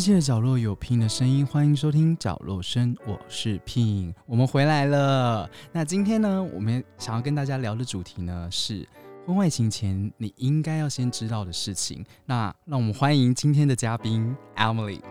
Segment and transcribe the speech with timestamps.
[0.00, 5.46] 世界角落有 Pin 的声音，欢迎收听角落声，我是 Pin，我们回来了。
[5.72, 8.88] 那今天呢，我们想要跟大家聊的主题呢是
[9.26, 12.02] 婚外情前你应该要先知道的事情。
[12.24, 15.02] 那让我们欢迎今天的嘉宾 Emily。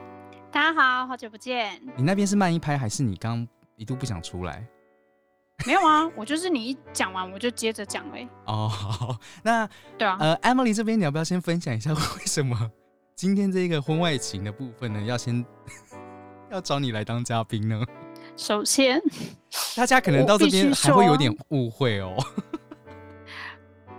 [0.51, 1.79] 大家好，好久不见。
[1.95, 4.65] 你那边是慢一拍，还是你刚一度不想出来？
[5.67, 8.27] 没有啊，我就是你一讲完我就接着讲嘞。
[8.47, 12.71] 哦，好，那对啊，呃，Emily 这边你要不要先分享一下为什么
[13.19, 15.01] 今天这个婚外情的部分呢？
[15.01, 15.45] 要先
[16.49, 17.77] 要找你来当嘉宾呢？
[18.37, 18.97] 首先，
[19.75, 22.15] 大家可能到这边还会有点误会哦。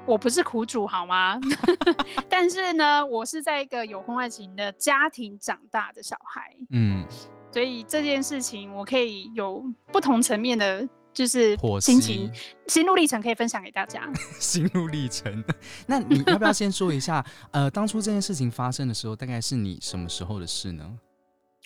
[0.06, 1.38] 我不是苦主好吗？
[2.30, 7.04] 但是呢，我是在一个有婚外情的家庭长大的小孩，嗯，
[7.52, 9.62] 所以这件事情我可以有
[9.92, 10.88] 不同层面的。
[11.12, 12.32] 就是心情、
[12.68, 14.08] 心路历程可以分享给大家。
[14.38, 15.44] 心路历程，
[15.86, 17.24] 那你要不要先说一下？
[17.50, 20.98] 呃，当初这件事情发生的时候，大概是你什么时候的事呢？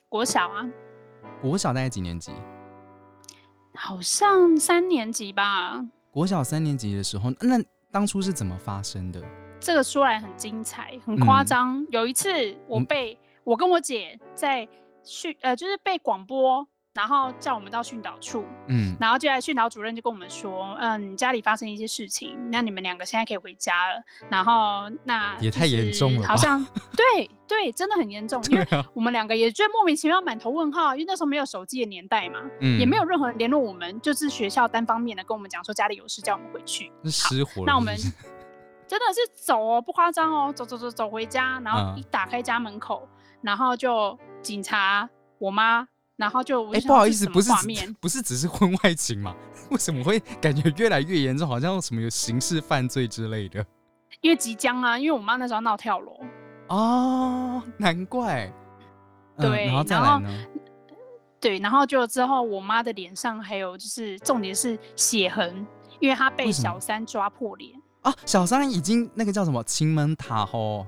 [0.09, 0.69] 国小啊。
[1.43, 2.33] 国小大概几年级？
[3.75, 5.85] 好像三年级吧。
[6.11, 9.23] 国小三年级的时候，那当初是怎么发生的？
[9.61, 11.85] 这个说来很精彩，很夸张。
[11.91, 12.31] 有一次，
[12.67, 14.69] 我被我跟我姐在
[15.03, 16.67] 去，呃，就是被广播。
[16.95, 24.01] 然后叫我们到训导处，嗯，然后就来训导主任就跟我们说，嗯，家里发生一些事情，那你们两个现在可以回家了。
[24.31, 26.65] 然后那也太严重了， 好像
[26.97, 37.65] 对对，真的很严重，因为我们两个也觉得莫名其妙，满头问号，因为那时候没有手机的年代嘛，嗯，也没有任何人联络我们，就是学校单方面的跟我们讲说家里有事叫我们回去，失火。
[37.67, 37.93] 那我们
[38.87, 43.09] 真的是走哦，不夸张哦，走走走走回家，然后一打开家门口，
[43.41, 45.89] 然后就警察，我妈。
[46.17, 47.51] 然后就哎，不好意思，不是
[48.01, 49.35] 不是只是婚外情嘛？
[49.71, 53.65] 为什么会感觉越来越严重，好像什么有刑事犯罪之类的？
[54.21, 56.21] 因为即将啊，因为我妈那时候闹跳楼
[56.69, 58.53] 哦，难怪。
[59.37, 60.45] 对，然后再来呢？
[61.41, 65.67] 对，然后就之后我妈的脸上还有就是重点是血痕，
[65.99, 67.73] 因为她被小三抓破脸
[68.03, 68.15] 啊。
[68.25, 70.87] 小三已经那个叫什么青门塔吼。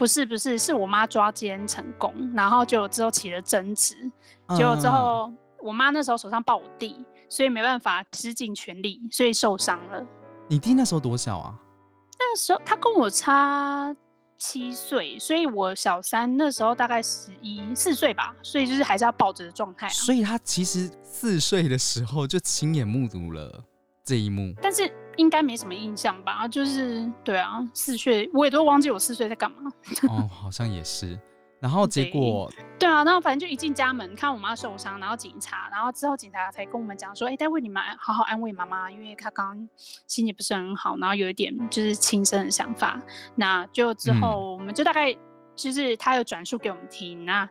[0.00, 3.94] 不是不是，是我妈抓奸成功，然后就之后起了争执，
[4.56, 10.02] 结果之后我妈那时候手上抱我弟，所以没办法施尽全力，所以受伤了。
[10.48, 11.54] 你弟那时候多小啊？
[12.18, 13.94] 那时候他跟我差
[14.38, 19.86] 七岁，所以我小三那时候大概十一四岁吧，所以就是还是要抱着的状态。
[19.90, 23.62] 所以他其实四岁的时候就亲眼目睹了
[24.02, 24.90] 这一幕，但是。
[25.20, 29.70] 应该没什么印象吧，就是对啊，四岁我也都忘记我四岁在干嘛。
[30.08, 31.18] 哦，好像也是。
[31.60, 39.68] 然后结果，对啊，然后反正就一进家门，看我妈受伤，然后警察，然后之后警察才跟我们讲说，哎，待会你们好好安慰妈妈，因为她刚刚
[40.06, 42.98] 心情不是很好，然后有一点就是轻生的想法。
[43.34, 45.14] 那就之后我们就大概
[45.54, 47.26] 就是他有转述给我们听。
[47.26, 47.46] 那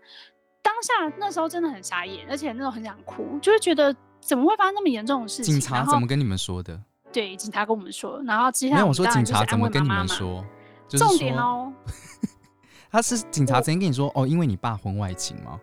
[0.63, 5.53] 当下那时候真的很傻眼，而且那种很想哭，就会觉得怎么会发生那么严重的事情？
[5.53, 6.81] 警察怎么跟你们说的？
[7.11, 10.43] 对，警察跟我们说，然后接下来我说 警察怎么跟你们说？
[10.89, 11.71] 重点哦，
[12.91, 15.59] 他是警察直接跟你说哦，因为你爸婚外情吗？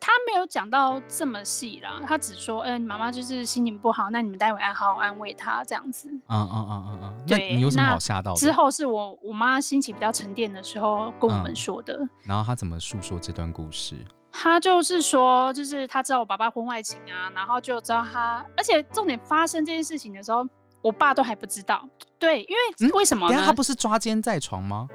[0.00, 6.08] 他没有讲到这么细啦，他只说，嗯，妈妈就是心情不好，那你们待会要好好安慰她这样子。
[6.08, 8.34] 嗯嗯嗯嗯嗯，对，你有什么好吓到？
[8.34, 12.00] 之后是我我妈心情比较沉淀的时候跟我们说的。
[12.24, 13.94] 然后他怎么诉说这段故事？
[14.32, 20.48] 他就是说，就是他知道我爸爸婚外情啊，然后就知道他，而且重点发生这件事情的时候。
[20.82, 21.88] 我爸都还不知道，
[22.18, 22.56] 对，因
[22.88, 23.40] 为为什么呢？
[23.44, 24.88] 他不是抓奸在床吗？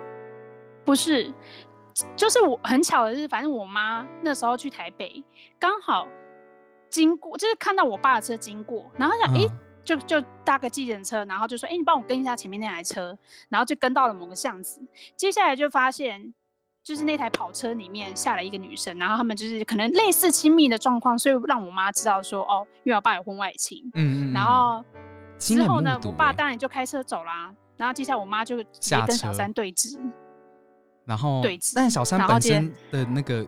[0.85, 1.33] 不是，
[2.15, 5.23] 就是我很巧的是，反正我妈那时候去台北，
[5.57, 6.07] 刚好
[6.89, 9.47] 经过，就是看到我爸的车经过，然后想，哎，
[9.83, 13.17] 就就搭个计程车，然后就说，哎，你帮我跟一下前面那台车，
[13.49, 14.81] 然后就跟到了某个巷子，
[15.15, 16.33] 接下来就发现，
[16.83, 24.83] 就是那台跑车里面下来一个女生，然后他们就是可能类似亲密的状况，所以让我妈知道说，哦，因为我爸有婚外情，嗯嗯，然后。
[25.37, 27.53] 之后呢，我爸当然就开车走啦。
[27.77, 29.99] 然后接下来我妈就直接跟小三对峙，
[31.05, 31.73] 然后对峙。
[31.75, 33.45] 但小三本身的那个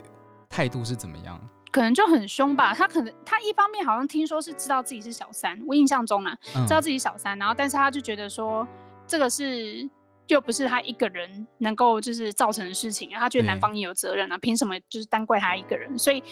[0.47, 1.41] 态度是怎么样？
[1.71, 2.71] 可能就很凶吧。
[2.75, 6.37] 他可能他一方面好像听说是知道自己是小三，我印象中啊，
[6.67, 7.35] 知道自己小三。
[7.39, 8.67] 然后但是他就觉得说
[9.07, 9.89] 这个是
[10.27, 15.97] 就不是他一个人能够就是造成的事情，他觉得男方也有责任啊，凭什么就是单怪他一个人？
[15.97, 16.23] 所以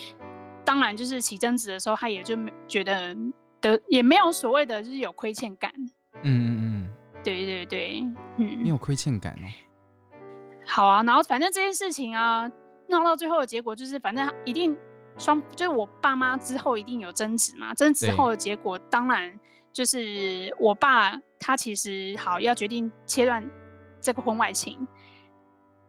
[0.64, 2.38] 当然就是起争执的时候，他也就
[2.68, 3.18] 觉得。
[3.68, 5.72] 的也没有所谓的，就是有亏欠感。
[6.24, 6.90] 嗯嗯嗯，
[7.24, 8.04] 对对对，
[8.38, 9.46] 嗯，你有亏欠感哦。
[10.66, 12.50] 好啊，然后反正这件事情啊，
[12.88, 14.76] 闹到最后的结果就是，反正一定
[15.18, 17.74] 双，就是我爸妈之后一定有争执嘛。
[17.74, 19.40] 争执后的结果，当然
[19.72, 23.48] 就是我爸他其实好要决定切断
[24.02, 24.88] 这个婚外情。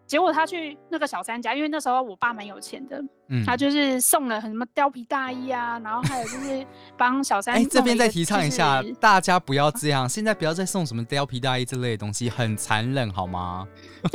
[0.09, 6.67] 结果他去那个小三家，因为那时候我爸蛮有钱的，嗯，他就是送了很什么貂皮大衣啊，然后还有就是
[6.97, 7.55] 帮小三。
[7.55, 13.69] 哎，这边再提倡一下，大家不要这样，现在不要再送什么貂皮大衣这类的东西，很残忍，好吗？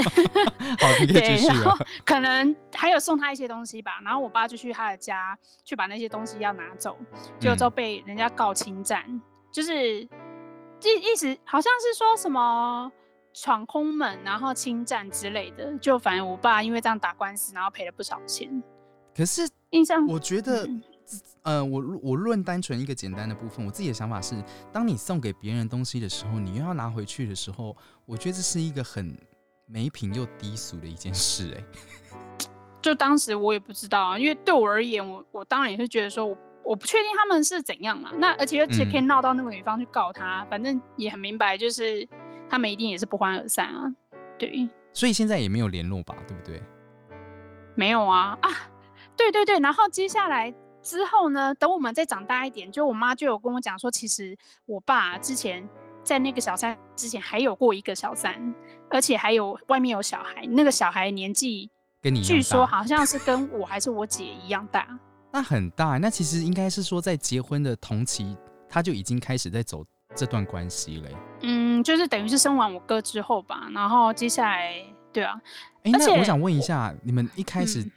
[0.82, 1.78] 好，可以继续了。
[2.04, 6.98] 可能还有送他一些东西吧，然后我爸就去他的家去把那些东西要拿走，
[7.40, 9.04] 结果之后被人家告侵占，
[9.52, 10.08] 就是意
[10.82, 12.92] 意思好像是说什么。
[13.34, 18.62] 闯空门，然后侵占之类的，就反正我爸因为这样打官司，然后赔了不少钱。
[19.16, 20.68] 可是印象，我觉得，
[21.42, 24.36] 呃，我我论单纯一个简单的部分，我自己的想法是，
[24.72, 27.76] 当你送给别人东西的时候，你又要拿回去的时候，
[28.06, 29.16] 我觉得这是一个很
[29.66, 31.56] 没品又低俗的一件事。
[31.58, 31.64] 哎，
[32.82, 38.12] 就当时我也不知道啊，因为对我而言，我我当然也是觉得说，我我不确定他们是怎样嘛。
[38.18, 42.08] 那而且而且可以闹到那个女方去告他，反正也很明白，就是。
[42.54, 43.92] 他们一定也是不欢而散啊，
[44.38, 44.70] 对。
[44.94, 46.62] 所以现在也没有联络吧，对不对？
[47.74, 48.50] 没有啊啊，
[49.18, 49.58] 对对对。
[49.58, 50.54] 然后接下来
[50.84, 55.68] 之后呢，等我们再长大一点，就我妈就有跟我讲说，其实我爸之前
[56.04, 58.54] 在那个小三之前还有过一个小三，
[58.92, 61.68] 而且还有外面有小孩，那个小孩年纪
[62.04, 64.88] 跟你据说好像是跟我还是我姐一样大。
[65.34, 68.38] 那很大，那其实应该是说在结婚的同期，
[68.70, 69.84] 他就已经开始在走。
[70.16, 71.10] 这段关系嘞，
[71.42, 74.74] 嗯，就是等于是生完我哥之后吧，然后接下来，
[75.14, 75.40] 对啊，
[75.84, 77.90] 哎，那我想问一下，你们一开始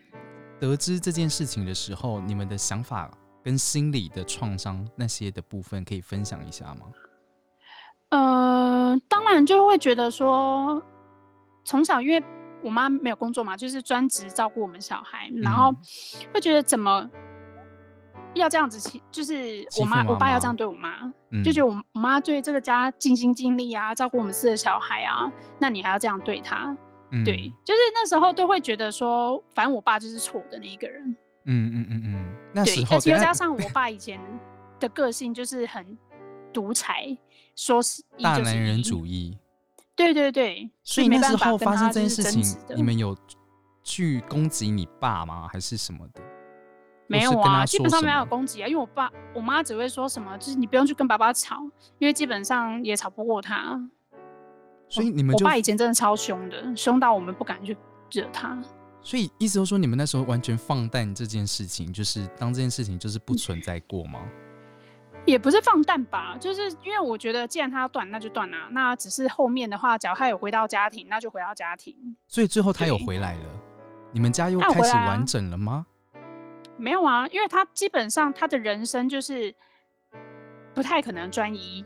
[0.60, 3.10] 得知这件事情的时候，你们的想法
[3.42, 6.86] 跟心理的创伤那些的部分，可以分享一下吗？
[8.10, 10.80] 呃，当然就会觉得说，
[11.64, 12.22] 从小因为
[12.62, 15.74] 我妈没有工作嘛，就是专职照顾我们小孩，然后
[16.32, 17.10] 会觉得怎么。
[18.38, 21.12] 要这样子欺，就是我妈我爸要这样对我妈，
[21.44, 26.76] 就觉得我我妈对这个家尽心尽力啊，照顾我们四个小孩啊，那你还要这样对他？
[27.24, 31.16] 对，就是那时候都会觉得说，反正我爸就是错的那一个人。
[31.44, 34.20] 嗯嗯嗯嗯，那时候，而且又加上我爸以前
[34.80, 35.96] 的个性就是很
[36.52, 37.16] 独裁，
[37.54, 39.38] 说是大男人主义。
[39.94, 42.42] 对对对，所以那时候发生这件事情，
[42.74, 43.16] 你们有
[43.82, 45.48] 去攻击你爸吗？
[45.50, 46.20] 还是什么的？
[47.08, 51.62] 没有啊，基本上没有攻击啊，因为我爸我妈只会说什么，就是你不用去跟爸爸吵，
[51.98, 53.78] 因为基本上也吵不过他。
[54.88, 57.76] 所以你们我爸以前真的超凶的，凶到我们不敢去
[58.12, 58.56] 惹他。
[59.00, 64.20] 所以意思就是说，你们那时候完全放淡这件事情，就是当这件事情就是不存在过吗？
[65.26, 68.68] 也不是放淡吧，就是因为我觉得既然他要断，那就断啊。
[68.70, 71.96] 那只是后面的话，只要他有回到家庭，那就回到家庭。
[72.28, 73.44] 所以最后他有回来了，
[74.12, 75.84] 你们家又开始完整了吗？
[76.78, 79.54] 没有啊，因为他基本上他的人生就是
[80.74, 81.84] 不太可能专一，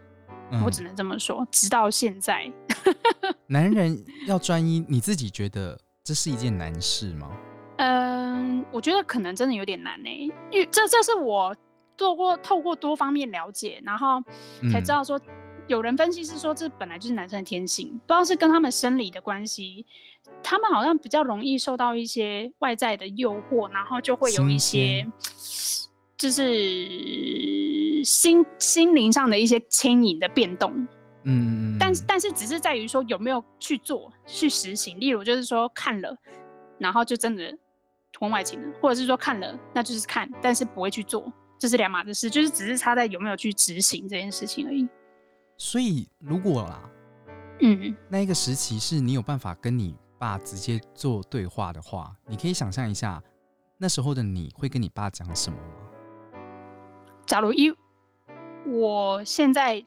[0.64, 1.46] 我只能这么说。
[1.50, 2.50] 直到现在，
[3.46, 7.30] 男人要专一，你自己觉得这是一件难事吗？
[7.76, 10.08] 嗯，我觉得可能真的有点难呢，
[10.50, 11.56] 因为这这是我
[11.96, 14.22] 做过透过多方面了解，然后
[14.72, 15.18] 才知道说，
[15.70, 19.86] 有人分析是说这本来就是男生的天性，不知道是跟他们生理的关系。
[20.42, 25.06] 他们好像比较容易受到一些外在的诱惑，然后就会有一些，
[26.16, 30.88] 就是心心灵上的一些牵引的变动。
[31.22, 34.98] 嗯，但但是只是在于说有没有去做去实行。
[34.98, 36.16] 例如就是说看了，
[36.78, 37.56] 然后就真的
[38.18, 42.28] 婚外情了，或者是说看了那就是看，但是不会去做，这是两码子事。
[42.28, 44.88] 就是只是差在有没有去执行这件事情而已。
[45.62, 46.90] 所以如果啦，
[47.60, 49.94] 嗯，那一个时期是你有办法跟你。
[50.18, 53.22] 爸直接做对话的话，你可以想象一下，
[53.78, 56.44] 那时候的你会跟你爸讲什么吗？
[57.24, 57.74] 假如一
[58.66, 59.82] 我现在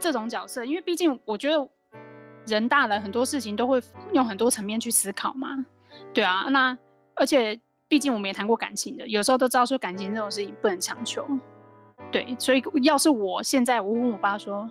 [0.00, 1.68] 这种角色，因为毕竟我觉得
[2.48, 3.80] 人大了，很多事情都会
[4.12, 5.64] 用很多层面去思考嘛。
[6.12, 6.76] 对啊，那
[7.14, 7.56] 而且
[7.86, 11.24] 毕竟我们也谈过感情的，有时候都知道说感情这种事情不能强求。
[12.10, 14.68] 对，所以要是我现在我问我爸说：“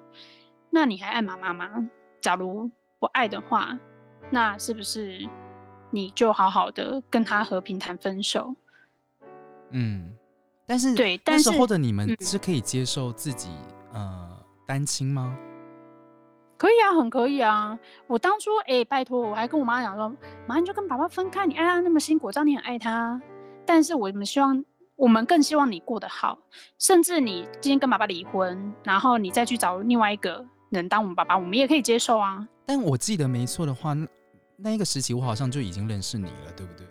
[0.75, 1.89] 那你还爱妈妈吗？”
[2.21, 3.79] 假如不爱的话。
[4.31, 5.19] 那是不是
[5.91, 8.55] 你就好好的跟他和平谈分手？
[9.69, 10.17] 嗯，
[10.65, 13.51] 但是对，那时候的你们是可以接受自己
[13.93, 15.37] 呃单亲吗？
[16.57, 17.77] 可以啊，很可以啊。
[18.07, 20.11] 我当初哎，拜托，我还跟我妈讲说，
[20.47, 23.21] 妈你就跟爸爸分开，你爱他那么辛苦，知道你很爱他，
[23.63, 24.65] 但是我们希望，
[24.95, 26.39] 我们更希望你过得好，
[26.79, 32.47] 甚至你今天跟爸爸离婚，然后你再去找另外一个人当我们爸爸，我们也可以接受啊。
[32.65, 34.07] 但我记得没错的话，那
[34.57, 36.87] 那一个时期我好像就已经认识你了，对不对？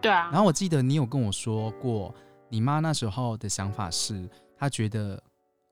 [0.00, 0.30] 对啊。
[0.30, 2.14] 然后我记得你有跟我说过，
[2.48, 5.20] 你妈那时候的想法是，她觉得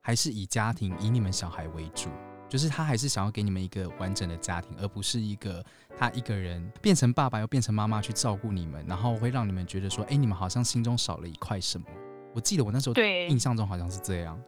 [0.01, 2.09] 还是以家庭、以你们小孩为主，
[2.49, 5.63] 就是她还是想要给你们一个完整的家庭，而不是一个
[5.97, 11.85] 她一个人变成爸爸又变成妈妈去照顾你们，然后会让你们觉得说，哎，你们好像心中少了一块什么。
[12.33, 14.41] 我记得我那时候对印象中好像是这样。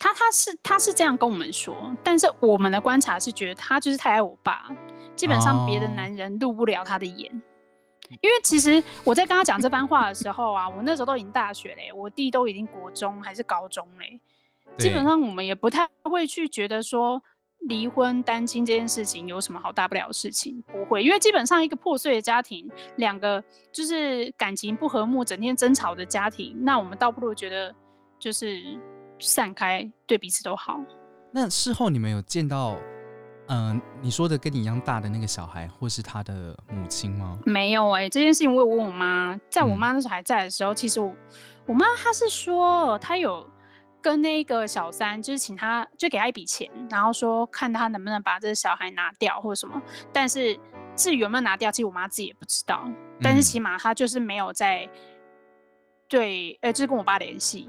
[0.00, 4.68] 他他是他是这样跟我们说，但是我们的观察是觉得他就是太爱我爸，
[5.14, 7.30] 基本上别的男人入不了他的眼。
[8.22, 14.18] 因为其实我在跟他讲这番话的时候啊，我那时候都已经大学嘞，我弟都已经国中还是高中嘞，
[14.78, 17.22] 基本上我们也不太会去觉得说
[17.68, 27.72] 离婚单亲这件事情有什么好大不了的事情，不会，因为基本上一个破碎的家庭，两个就是感情不和睦、整天争吵的家庭，那我们倒不如觉得
[28.18, 28.60] 就是
[29.20, 30.80] 散开，对彼此都好。
[31.30, 32.76] 那事后你们有见到？
[33.52, 37.36] 嗯，你说的跟你一样大的那个小孩，或是他的母亲吗？
[37.44, 41.12] 没有哎，这件事情我有问我妈，在我妈那时候还在的时候，其实我
[41.66, 43.44] 我妈她是说，她有
[44.00, 49.82] 跟那个小三，就是请他就给他一笔钱，然后说看他能不能把这个小孩拿掉或者什么。
[50.12, 50.56] 但是
[50.94, 52.88] 至于有没有拿掉，其实我妈自己也不知道。
[53.20, 54.88] 但是起码她就是没有在
[56.08, 57.68] 对，呃，就是跟我爸联系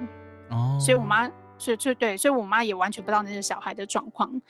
[0.51, 0.77] 哦。
[0.79, 1.27] 所以我妈，
[1.61, 4.41] 所以就对，所以我妈也完全不知道那些小孩的状况。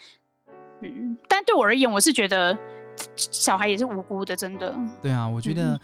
[0.79, 2.57] 嗯，但对我而言，我是觉得
[3.15, 4.73] 小孩也是无辜的，真的。
[5.01, 5.77] 对啊，我觉得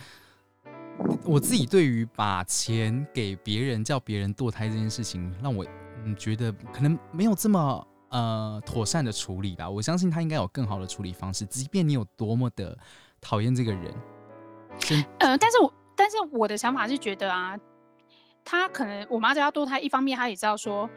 [1.26, 5.66] 我自己对于把钱给别人叫别人堕胎这件事情，让我
[6.06, 9.70] 嗯觉得可能没有这么呃妥善的处理吧。
[9.70, 12.76] 我相信他应该有更好的处理方式，即便你有多么的
[13.20, 13.94] 讨厌这个人。
[15.20, 17.56] 呃，但是我但是我的想法是觉得啊，
[18.46, 20.90] 他可能我妈叫他堕胎，一方面他也知道说，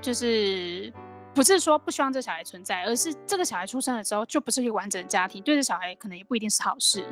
[0.00, 0.92] 就是。
[1.34, 7.06] 不是说不希望这小孩存在，而是这个小孩出生了之后就不是一个完整的家庭，对这小孩可能也不一定是好事。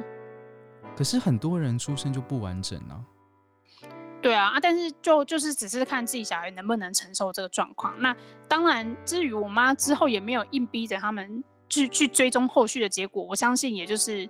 [0.96, 3.04] 可是很多人出生就不完整呢。
[4.22, 7.94] 对啊，啊，但是就就是只是看自己小孩能不能承受这个状况。
[8.00, 8.16] 那
[8.48, 14.26] 当然，至于我妈之后也没有硬逼着他们去去追踪后续的结果，我相信也就是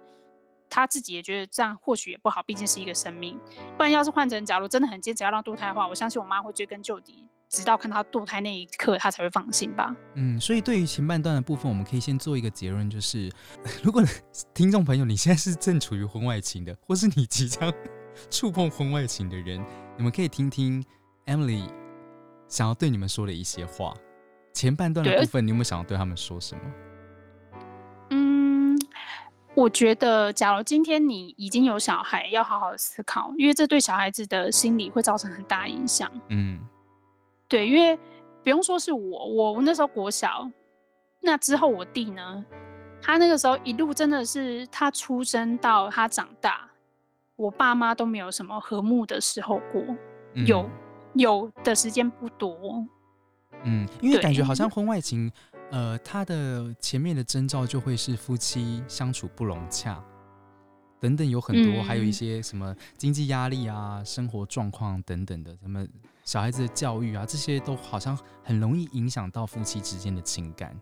[0.68, 3.38] 他自己也觉得这样或许也不好，毕竟是一个生命。
[3.76, 7.28] 不然要是换成假如真的很坚持要让堕胎的话，我相信我妈会追根究底。
[7.54, 9.94] 直到看他堕胎那一刻，他才会放心吧。
[10.14, 13.30] 嗯，所以对于前半段的部分，我们可以先做一个结论，就是
[13.82, 14.02] 如果
[14.52, 17.72] 听众朋友你现在是正处于婚外情的，或是你即将
[18.28, 19.64] 触碰婚外情的人，
[19.96, 20.84] 你们可以听听
[21.26, 21.70] Emily
[22.48, 23.94] 想要对你们说的一些话。
[24.52, 26.62] 前半段的部分，你有没有想要对他们说什么？
[28.10, 28.78] 嗯，
[29.54, 36.10] 我觉得，假如今天你已经有小孩，要好好思考，因为这对小孩子的心理会造成很大影响。
[36.28, 36.60] 嗯。
[37.54, 37.96] 对，因为
[38.42, 40.50] 不用说是我，我我那时候国小，
[41.20, 42.44] 那之后我弟呢，
[43.00, 46.68] 他那个时候一路真的是他出生到他长大，
[47.36, 49.80] 我爸妈都没有什么和睦的时候过，
[50.44, 50.68] 有
[51.14, 52.84] 有的时间不多。
[53.62, 55.30] 嗯，因为感觉好像婚外情，
[55.70, 60.02] 呃，他的前面的征兆就会是夫妻相处不融洽，
[61.04, 65.86] 等等，有很多，还有一些什么经济压力啊、生活状况等等的，什么。
[66.24, 70.74] 小孩子的教育啊，这些都好像很容易影响到夫妻之间的情感。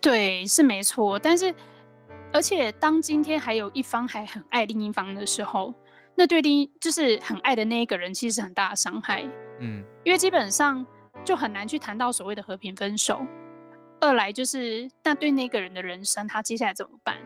[0.00, 1.18] 对，是没错。
[1.18, 1.52] 但是，
[2.32, 5.74] 而且当今天还有一方还很爱另一方的时候，
[6.14, 9.24] 那对另就是很爱的那一个人，其实是很大的伤害。
[9.58, 10.86] 嗯，因为基本上
[11.24, 13.20] 就很难去谈到所谓的和平分手。
[14.00, 17.16] 二来就是，那对那个人的人生，他接下来怎么办？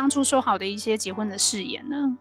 [0.00, 2.16] 当初说好的一些结婚的誓言呢？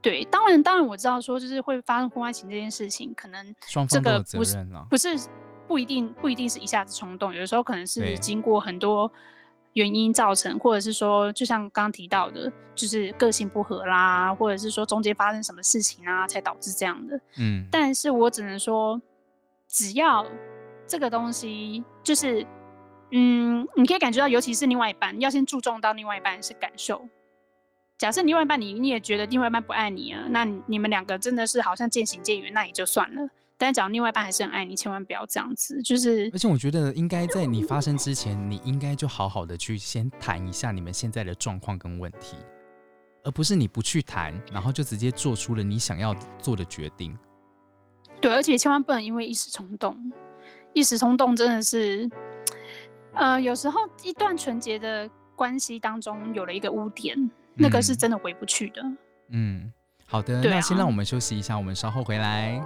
[0.00, 3.54] 对，当然，当然我知道说就是会发生婚外情这件事情，可能
[3.86, 5.28] 这个不是不是
[5.68, 9.12] 不一定不一定是一下子冲动，有的时候可能是经过很多
[9.74, 17.20] 原因造成，或者是说就像刚刚提到的，就是个性不合啦，或者是说中间发生什么事情啊，才导致这样的。
[17.38, 18.98] 嗯，但是我只能说，
[19.68, 20.24] 只要
[20.86, 22.46] 这个东西就是，
[23.16, 27.08] 嗯，你可以感觉到，尤其是另外一半，要先注重到另外一半是感受。
[27.96, 33.28] 假设另外一半你你也觉得另外一半不爱你了，那你们两个真的是好像渐行渐远，那也就算了。
[33.56, 35.80] 但是假如另外一半还是很爱你，千万不要这样子。
[35.80, 42.36] 就是，而且我觉得应该在你发生之前，你应该就好好的去先谈一下你们现在的状况跟问题，
[43.22, 47.16] 而不是你不去谈，然后就直接做出了你想要做的决定。
[48.20, 49.96] 对，而且千万不能因为一时冲动，
[50.72, 52.10] 一时冲动真的是，
[53.16, 57.16] 呃，有时候一段纯洁的关系当中有了一个污点。
[57.56, 58.82] 那个是真的回不去的。
[59.28, 59.72] 嗯，
[60.06, 62.60] 好的，那先让我们休息一下，我们稍后回来。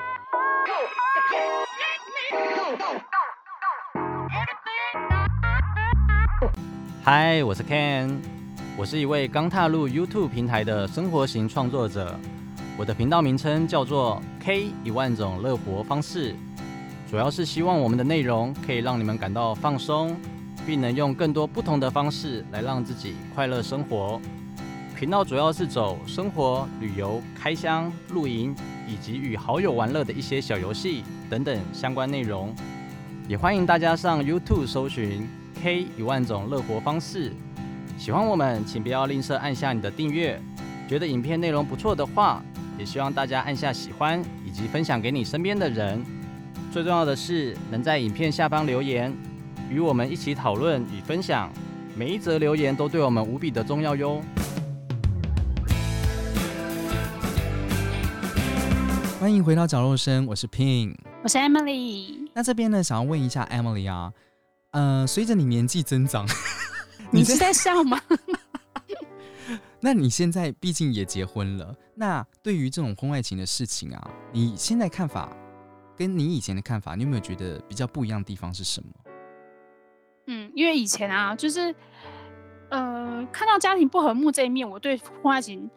[7.04, 8.18] 嗨，我是 Ken，
[8.78, 12.18] 我是一位刚踏入 YouTube 平台的生活型创作者。
[12.78, 16.34] 我的频道名称叫做 K 一万种乐活方式。
[17.10, 20.16] 主要是希望我们的内容可以让你们感到放松，
[20.68, 24.20] 并能用更多不同的方式来让自己快乐生活。
[24.94, 28.54] 频道主要是走生活、旅游、开箱、露营，
[28.86, 32.54] 以及与好友玩乐的一些小游戏等等相关内容。
[33.26, 35.26] 也欢迎大家上 YouTube 搜寻
[35.62, 37.32] K 一万种乐活方式。
[37.96, 40.38] 喜欢我们，请不要吝啬按下你的订阅。
[40.86, 42.42] 觉得影片内容不错的话，
[42.78, 46.04] 也希望大家按下喜欢，以及分享给你身边的人。
[46.70, 49.10] 最重要的是，能在影片下方留言，
[49.70, 51.52] 与我们一起讨论与分享。
[51.94, 54.22] 每一则留言都对我们无比的重要哟。
[59.20, 62.28] 欢迎回到角落声，我是 Pin，我是 Emily。
[62.32, 64.12] 那这边呢，想要问一下 Emily 啊，
[64.70, 66.24] 呃，随着你年纪增长，
[67.10, 68.00] 你是在笑吗？
[69.80, 75.28] 那你现在毕竟也结婚了，那对于这种婚外情的事情啊，你现在看法
[75.96, 78.90] 跟你以前的看法，你有没有觉得比较不一样的地方是什么？
[80.28, 81.74] 嗯，因为以前啊，就是
[82.70, 85.68] 呃，看到家庭不和睦这一面，我对婚外情。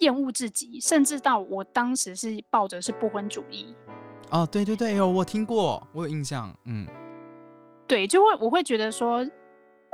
[0.00, 3.74] 厌恶至极，甚至到我当时是抱着是不婚主义。
[4.30, 6.50] 哦，对对对，有我听过，我有印象。
[6.64, 6.86] 嗯，
[7.86, 9.22] 对，就会我会觉得说，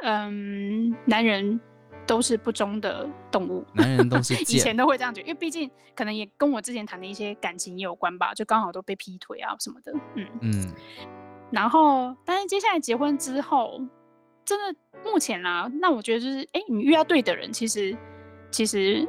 [0.04, 1.61] 嗯，男人
[2.06, 9.92] 都是不忠的动物，男人都是 以前都会这样觉得，因为毕竟可能也跟我之前谈的一些感情也有关吧，就刚好都被劈腿啊什么的。
[10.14, 10.73] 嗯嗯。
[11.50, 13.80] 然后，但是接下来结婚之后，
[14.47, 17.95] 真的目前啦，那我觉得就是，哎，你遇到对的人，其实
[18.50, 19.07] 其实。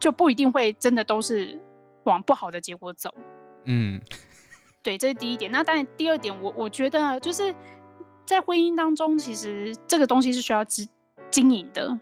[0.00, 1.60] 就不一定会真的都是
[2.04, 3.14] 往不好的结果走，
[3.66, 4.00] 嗯，
[4.82, 5.52] 对，这是第一点。
[5.52, 7.54] 那当然，第二点，我我觉得就是
[8.24, 10.88] 在婚姻当中，其实这个东西是需要经
[11.30, 12.00] 经营的。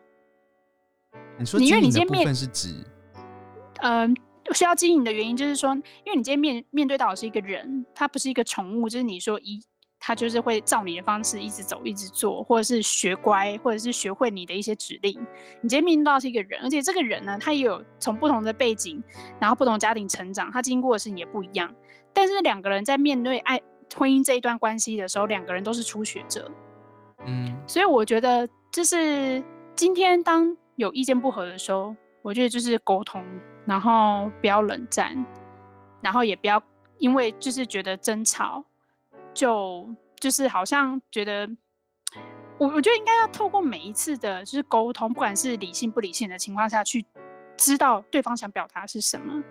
[1.41, 2.69] 你说经营的部分是指，
[3.81, 4.17] 嗯，
[4.55, 9.61] 需要经营的原因就是说，因为你今天面面对到的是一个人，他不是一个宠物，就是你说一。
[10.09, 15.13] 他就是会照你的方式一直走，一直做，或者是学乖，或者是学会你的一些指令。
[15.61, 19.05] 你今天面对到是一个人，而且这个人呢，他也有从不同的背景，
[19.39, 21.71] 然后不同家庭成长，他经过的事情也不一样。
[22.15, 23.61] 但是两个人在面对爱
[23.99, 26.51] 婚姻这一段关系的时候，两个人都是初学者。
[27.27, 29.45] 嗯，所以我觉得就是
[29.77, 33.23] 今天当有意见不合的时候，我觉得就是沟通，
[33.67, 35.23] 然后不要冷战，
[36.01, 36.63] 然后也不要
[36.97, 38.65] 因为就是觉得争吵。
[39.35, 39.89] 就
[40.19, 41.49] 就是好像觉得，
[42.59, 47.05] 我我觉得应该要透过每一次的，就是沟通，不管是理性不理性的情况下去
[47.57, 49.43] 知道对方想表达是什么，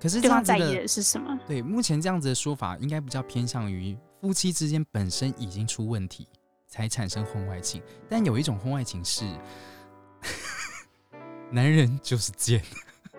[0.00, 1.38] 可是对方在意的是什么？
[1.46, 6.26] 对，目前这样子的说法应该比较偏向于夫妻之间本身已经出问题
[6.66, 9.24] 才产生婚外情，但有一种婚外情是
[11.52, 12.62] 男人就是贱。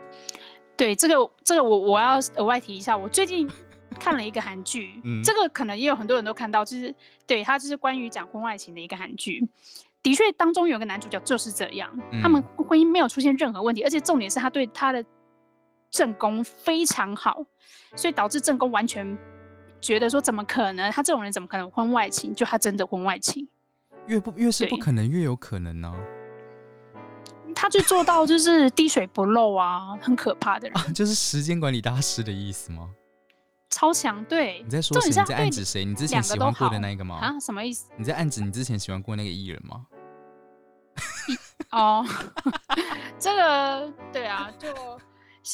[0.76, 3.48] 对，这个这个我我要额外提一下，我最近。
[3.98, 6.94] 看了一个韩剧，嗯这个可能也有很多人都看到，就是
[7.26, 9.48] 对他就是关于讲婚外情的一个韩剧，
[10.02, 15.04] 的确当中有个男主角就是这样，他们婚姻没有出现任何问题，而且重点是他对他的
[15.90, 17.44] 正宫非常好，
[17.96, 19.18] 所以导致正宫完全
[19.82, 22.34] 觉得说怎么可能，他这种人怎么可能婚外情？
[22.34, 23.48] 就他真的婚外情，
[24.06, 25.94] 越不越是不可能越有可能呢？
[27.56, 32.92] 他就做到就是滴水不漏啊，很可怕的人，就是时间管理大师的意思吗？
[33.70, 34.62] 超强，对。
[34.64, 35.10] 你在说谁？
[35.10, 35.84] 你在暗指谁？
[35.86, 37.18] 你之前喜欢过的那个吗？
[37.22, 37.86] 啊，什么意思？
[37.98, 39.86] 你在暗指你之前喜欢过那个艺人吗？
[41.72, 42.06] 哦，
[43.20, 44.68] 这个对啊，就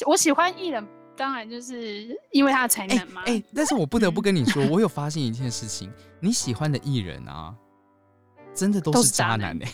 [0.06, 3.22] 我喜欢艺人，当然就是因为他的才能嘛。
[3.26, 7.54] 哎，但是我不得不跟你说， 我有发现一件事情，你喜欢的艺人啊，
[8.54, 9.68] 真的都是渣男哎。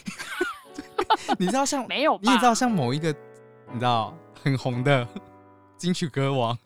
[1.38, 2.18] 你知道像没有？
[2.22, 3.14] 你也知道像某一个
[3.72, 5.06] 你知道很红的
[5.76, 6.56] 金曲歌王。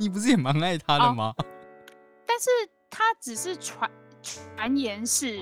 [0.00, 1.34] 你不是也蛮爱他的吗？
[2.26, 2.48] 但是
[2.88, 3.88] 他只是传
[4.22, 5.38] 传言是，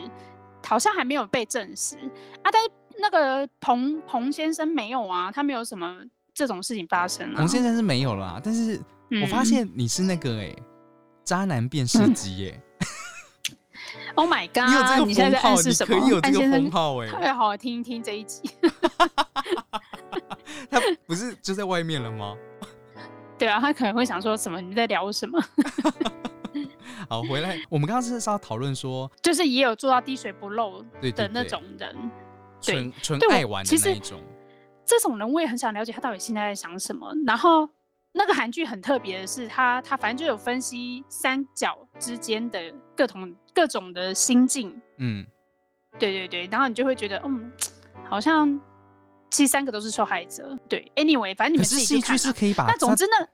[0.67, 1.97] 好像还没有被证实
[2.43, 2.51] 啊。
[2.51, 5.97] 但是那个彭彭先生没有啊，他没有什么
[6.35, 7.37] 这种事情发生啊。
[7.37, 8.81] 彭先生是没有啦，但是
[9.23, 10.53] 我发现你是那个哎，
[11.23, 12.61] 渣男变世机耶。
[14.17, 14.67] Oh my god！
[14.69, 18.51] 你有这个现在封号，你可以有这个封号 哎，特别好听一听这一集。
[20.69, 22.37] 他不是就在外面了吗？
[23.39, 24.61] 对啊，他可能会想说什么？
[24.61, 25.41] 你在聊什么？
[27.09, 30.83] 好，回来，我们刚刚是是要讨论说， 就是也有做到滴水不漏
[31.15, 32.11] 的那种人，
[32.61, 34.21] 纯纯爱玩的那一种。
[34.85, 37.13] 这种人我也很想了解他到底现在在想什么。
[37.27, 37.69] 然后
[38.13, 42.61] 那个韩剧很特别的是，他他反正就有分析三角之间的
[42.97, 44.75] 各种各种的心境。
[44.97, 45.25] 嗯，
[45.99, 47.53] 对对对，然后你就会觉得，嗯，
[48.09, 48.59] 好像。
[49.31, 50.91] 其实三个都是受害者，对。
[50.97, 52.17] Anyway，反正你们自己去看。
[52.17, 53.29] 是可以把那总之呢，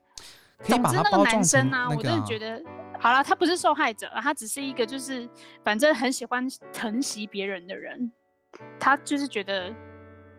[0.64, 2.62] 总之那个男生啊，我真的觉得
[3.00, 5.28] 好了，他不是受害者，他只是一个就是
[5.62, 8.10] 反正很喜欢疼惜别人的人。
[8.78, 9.74] 他就是觉得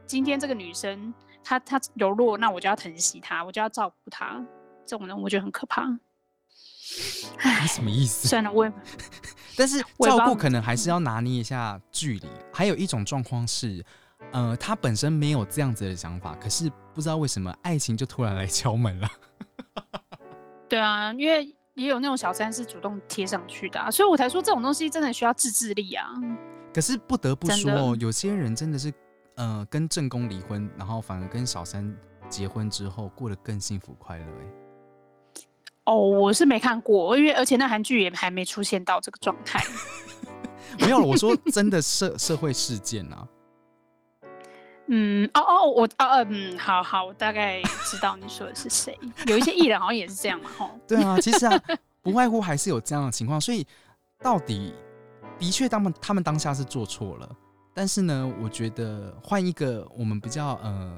[0.05, 1.13] 今天这个女生，
[1.43, 4.41] 她她柔弱，那我就要疼惜她，我就要照顾她。
[4.85, 5.85] 这种人我觉得很可怕。
[7.61, 8.27] 你什么意思？
[8.27, 8.71] 算了，我也。
[9.57, 12.27] 但是照顾可能还是要拿捏一下距离。
[12.53, 13.83] 还有一种状况是，
[14.35, 19.09] 呃，他本身没有这样子的想法，可是不知道为什么爱情就突然来敲门了。
[20.67, 26.09] 对啊，因为也有那种小三是主动贴上去的，所以我才说这种东西真的需要自制力啊。
[26.73, 28.93] 可是不得不说，有些人真的是，
[29.37, 31.95] 呃，跟正宫离婚，然后反而跟小三
[32.27, 34.25] 结婚之后过得更幸福快乐。
[34.25, 35.43] 哎，
[35.85, 39.63] 哦，我是没看过，因为而且那韩剧也还没出现到这个状态。
[40.81, 43.25] 没有，我说真的社社会事件啊。
[44.87, 48.97] 嗯，哦哦，我哦嗯，好好，我大概知道你说的是谁。
[49.27, 50.71] 有一些艺人好像也是这样嘛，吼。
[50.87, 51.61] 对啊，其实啊，
[52.01, 53.65] 不外乎还是有这样的情况，所以
[54.19, 54.73] 到底。
[55.37, 57.29] 的确，他们他们当下是做错了，
[57.73, 60.97] 但是呢，我觉得换一个我们比较呃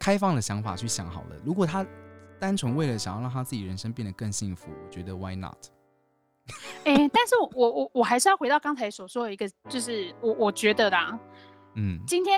[0.00, 1.36] 开放的想法去想好了。
[1.44, 1.86] 如果他
[2.40, 5.54] 单纯为了想要让他自己人生变得更幸福，我觉得 Why not？
[6.84, 11.16] 哎，但是我我我还是要回到刚才所说的一个，就是我我觉得啦，
[11.74, 12.36] 嗯，今天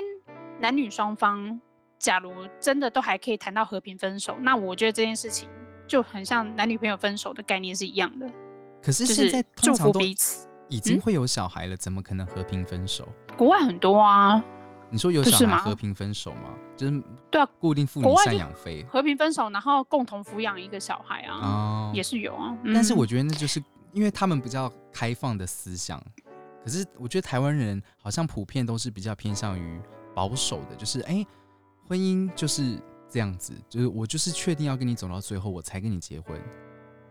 [0.61, 1.59] 男女双方
[1.97, 5.49] 假如真的都还可以谈到和平分手，那我觉得这件事情
[5.87, 8.29] 就很像男女朋友分手的概念是一样的。
[8.81, 10.47] 可是现在祝福彼此。
[10.69, 13.05] 已经会有小孩了，怎么可能和平分手？
[13.35, 14.41] 国外很多啊。
[14.89, 16.53] 你说有小孩和平分手吗？
[16.77, 22.57] 就是对啊，固定父母赡养费，和平分手，然后共同抚养一个小孩啊，也是有啊。
[22.73, 26.01] 但是我觉得那就是因为他们比较开放的思想，
[26.63, 29.81] 可是我觉得台湾人好像普遍都是比较偏向于
[30.13, 31.25] 保守的，就是哎，
[31.87, 36.39] 婚姻就是这样子，就是我就是确定要跟你走到最后，我才跟你结婚。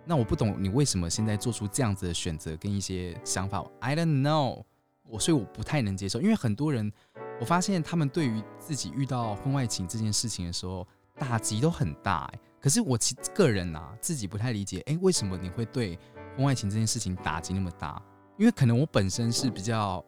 [0.07, 4.65] 那我不懂你为什么现在做出这样子的选择跟一些想法，I don't know，
[5.03, 6.91] 我所以我不太能接受，因为很多人，
[7.39, 10.87] 我发现他们对于自己遇到婚外情这件事情的时候，
[11.19, 12.41] 打击都很大哎。
[12.61, 15.99] 可是我其个人啊，自己不太理解，哎，为什么你会对
[16.37, 18.03] 婚外情这件事情打击那么大？
[18.37, 20.05] 因为可能我本身是比较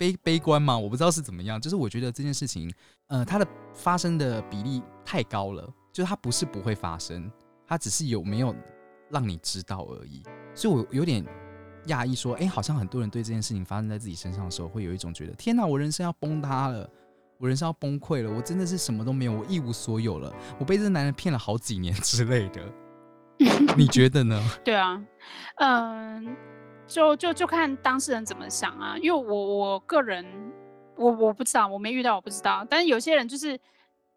[0.00, 2.72] 悲悲观嘛，我不知道是怎么样，就是我觉得这件事情，
[3.08, 7.30] 呃，它的发生的比例太高了，就是它不是不会发生，
[7.66, 8.56] 它只是有没有。
[9.12, 10.22] 让你知道而已，
[10.54, 11.26] 所以我有点
[11.88, 16.88] 讶异，说，哎，好像很多人对这件事情发生在自己身上的时候，会有一种觉得，天哪，我人生要崩塌了，
[17.36, 22.62] 我人生要崩溃了，我真的是什么都没有，我一无所有了，我被这男人骗了好几年之类的。
[23.76, 24.40] 你觉得呢？
[24.64, 25.02] 对啊，
[25.56, 26.36] 嗯，
[26.90, 30.26] 就就就看当事人怎么想啊，因为我我个人，
[30.96, 33.58] 我我不知道，我没遇到，我不知道，但是有些人就是，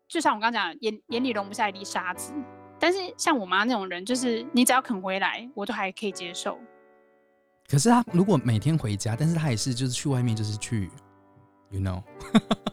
[0.08, 2.34] 就像我刚刚讲，眼眼里容不下一粒沙子。
[2.80, 6.60] 但是像我妈那种人，就是你只要肯回来，我都还可以接受。
[7.70, 10.90] 可是他如果每天回家，但是他也是就是去外面，就是去
[11.70, 12.02] ，you know。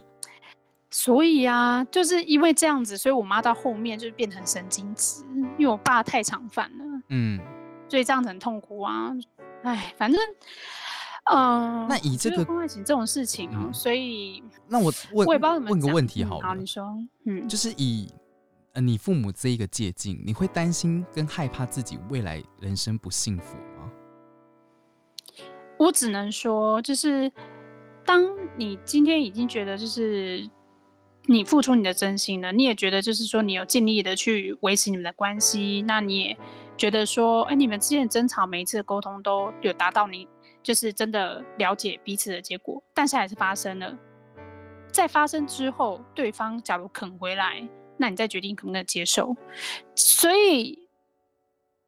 [0.89, 5.23] 所以啊，就是因为这样子，所以我妈到后面就是变成神经质，
[5.57, 7.39] 因为我爸太常犯了，嗯，
[7.87, 9.13] 所以这样子很痛苦啊。
[9.63, 10.19] 哎，反正，
[11.31, 16.47] 嗯，那以这个婚外情这种事情啊，所以那我问，我也不知道怎么问个问题好了。
[16.47, 16.85] 好，你说，
[17.25, 18.07] 嗯，就是以。
[18.73, 23.91] 呃，你父母这一个借镜，你会担心跟害怕自己未来人生不幸福吗？
[25.77, 27.29] 我只能说，就是
[28.05, 28.23] 当
[28.55, 30.49] 你今天已经觉得，就是
[31.25, 36.37] 你付出你的真心了，你也觉得就是说你有尽力的去维持你们的关系，那你也
[36.77, 40.27] 觉得说，哎，你们之间的争吵每一次的沟通都有达到你
[40.63, 43.97] 就是真的了解彼此的结果，但是还是发生了，
[44.91, 47.67] 在发生之后，对方假如肯回来。
[47.97, 49.35] 那你再决定可不可以接受，
[49.93, 50.89] 所以，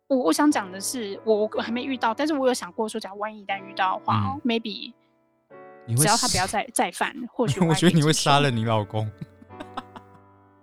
[0.06, 4.94] 我我想讲的是，我我还没遇到，但是我有想过说，假如万一一旦遇到的话，maybe，
[5.98, 9.10] 只要他不要再再犯，或许 我觉得你会杀了你老公。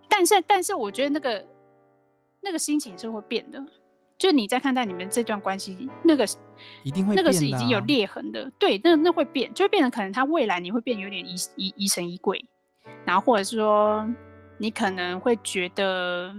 [0.09, 1.45] 但是，但是我觉得那个
[2.41, 3.61] 那个心情是会变的，
[4.21, 6.25] 就你在看待你们这段关系，那个
[6.85, 12.45] 一定会那个是已经有裂痕的，对，那那会变，就会变成可能他未来你会变有点疑疑疑神疑鬼，
[13.05, 14.09] 然后或者是说。
[14.63, 16.37] 你可能会觉得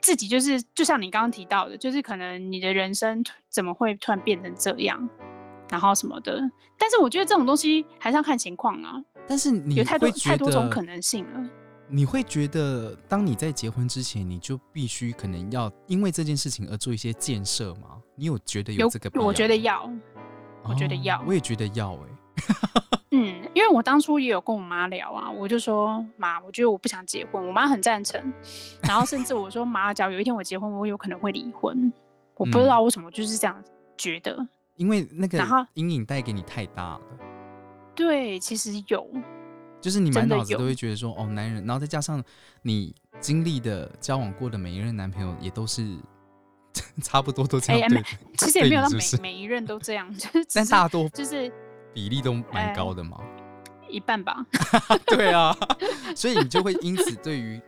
[0.00, 5.06] 自己就是就像你刚刚提到的，就是可能你的人生怎么会突然变成这样，
[5.68, 6.40] 然后什么的。
[6.78, 8.94] 但是我觉得这种东西还是要看情况啊。
[9.26, 11.50] 但是你有太多太多种可能性了。
[11.90, 17.96] 你会觉得，当你在结婚之前，你就必须可能要因为这件事情而做一些建设吗？
[18.14, 19.10] 你有觉得有这个？
[19.22, 19.90] 我觉得要，
[20.62, 22.08] 我觉得要，我也觉得要，哎。
[23.10, 28.20] 嗯，因为我当初也有跟我妈聊啊，我就说妈，我觉得我不想结婚，我妈很赞成，
[28.82, 31.90] 然后甚至我说妈，假如有一天我结婚，我有可能会离婚，
[32.36, 33.64] 我不知道为什么就是这样
[33.96, 34.46] 觉得。
[34.76, 37.00] 因为那个阴影带给你太大了，
[37.96, 39.08] 对，其实有，
[39.80, 42.22] 就是你满脑子都会觉得说，哦，男人，然后再加上
[42.62, 45.96] 你经历的交往过的每一任男朋友也都是
[47.02, 48.02] 差不多都这哎样对，
[48.36, 51.52] 其实也没有到每每一任都这样，就是但大多就是
[51.94, 53.20] 比例都蛮哎高的嘛。
[53.88, 54.44] 一半吧。
[55.06, 55.56] 对啊，
[56.14, 57.60] 所以你就会因此对于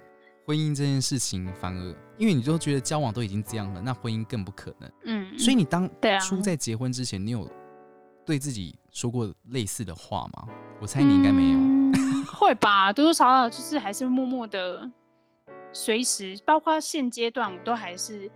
[0.45, 4.91] 婚姻这件事情，反而因为你就觉得交往都已经这样了，那婚姻更不可能。
[5.05, 5.89] 嗯，所以你当
[6.21, 7.51] 初在结婚之前，你有
[8.27, 10.47] 对自己说过类似的话吗？
[10.79, 11.59] 我猜你应该没有。
[11.59, 11.80] 嗯
[12.33, 14.91] 会吧，多多少少就是还是默默的，
[15.73, 18.31] 随时，包括现阶段，我都还是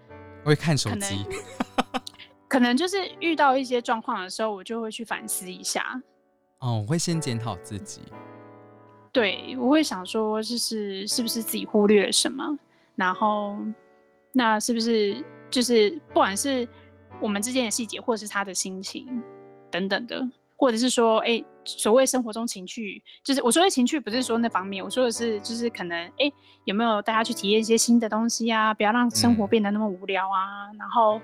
[0.44, 1.24] 会看手机，
[2.48, 6.00] 可能就是遇到一些状况的时候，我就会去反思一下。
[6.58, 8.00] 哦，我会先检讨自己。
[9.12, 12.58] 对，我会想说，就是是不是自己忽略了什么，
[12.96, 13.56] 然后
[14.32, 16.66] 那是不是就是不管是
[17.20, 19.22] 我们之间的细节，或者是他的心情
[19.70, 26.32] 等等的，或者是说，哎，所谓生活中情趣，就是我说的情趣，不是说那方面，我说的是就是可能，哎，
[26.64, 31.20] 有没有大家去体验一些新的东西啊，不要让生活嗯变得那么无聊啊，然后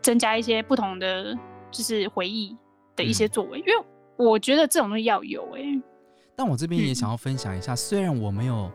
[0.00, 1.36] 增加一些不同的
[1.70, 2.56] 就是回忆
[2.94, 3.72] 的一些嗯作为，因为
[4.16, 5.82] 我觉得这种东西要有、哎。
[6.36, 8.70] 但我这边也嗯想要分享一下，虽然我没有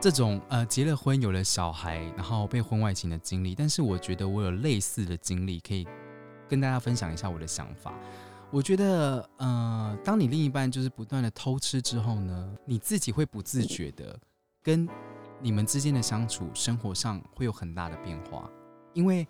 [0.00, 5.86] 这种呃结了婚有了小孩，然后被婚外情的经历，但是我觉得我有类似的经历，可以
[6.48, 7.94] 跟大家分享一下我的想法。
[8.52, 14.18] 我觉得，呃，当你另一半就是不断的偷吃之后呢，你自己会不自觉的
[14.60, 14.88] 跟
[15.40, 18.50] 你们之间的相处、生活上会有很大的变化，
[18.92, 19.26] 因为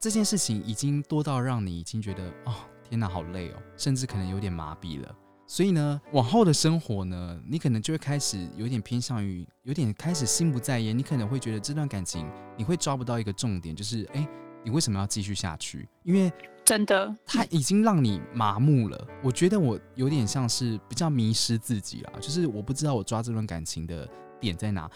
[0.00, 2.54] 这件事情已经多到让你已经觉得，哦，
[2.88, 5.14] 天哪，好累哦，甚至可能有点麻痹了。
[5.46, 10.96] 所以呢，往后的生活呢，你可能就会开始有点偏向于，有点开始心不在焉。
[10.96, 14.26] 你可能会觉得这段感情，你会抓不到一个重点，就是哎，
[14.64, 15.86] 你为什么要继续下去？
[16.04, 16.32] 因为
[16.64, 19.06] 真的，他已经让你麻木了。
[19.22, 24.08] 我觉得我有点像是比较迷失自己啦，就是我不知道我抓这段感情的
[24.40, 24.90] 点在哪。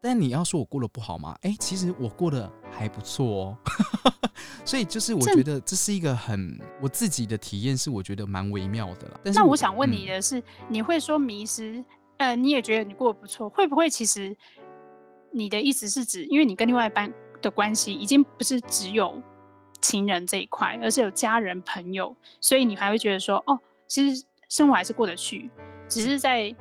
[0.00, 1.36] 但你要说我过得不好吗？
[1.42, 3.58] 哎，其实我过得还不错哦。
[4.64, 9.20] 所以就是我觉得这是一个很我自己的体验，是我觉得蛮微妙的啦。
[9.22, 11.84] 但是那我想问你嗯的是，你会说迷失？
[12.16, 14.36] 呃，你也觉得你过得不错，会不会其实
[15.32, 19.20] 你的意思是指，因为你跟另外一半的关系已经不是只有
[19.82, 25.50] 情人这一块，而是有家人、朋友，所以你还会觉得说，哦，其实生活还是过得去，
[25.88, 26.54] 只是在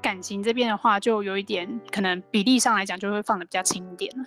[0.00, 4.24] 感情这边的话，就有一点可能比例上来讲，就会放的比较轻一点了。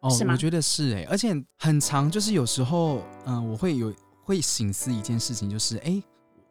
[0.00, 6.02] 哦，是吗我觉得是哎、而且很长，就是有时候，嗯、我会有会醒思一件事情，就是哎、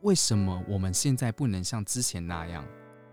[0.02, 2.66] 为什么我们现在不能像之前那样，